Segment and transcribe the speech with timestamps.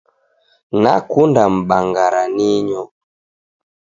[0.81, 2.83] Nakunda mubangara ninyo.